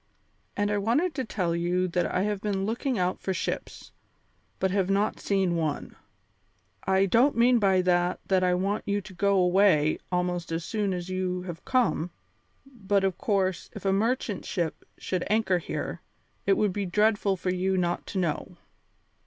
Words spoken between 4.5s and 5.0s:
but have